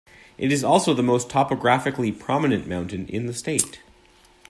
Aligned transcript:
It 0.35 0.51
is 0.51 0.63
also 0.63 0.95
the 0.95 1.03
most 1.03 1.29
topographically 1.29 2.11
prominent 2.17 2.65
mountain 2.67 3.05
in 3.05 3.27
the 3.27 3.35
state. 3.35 3.81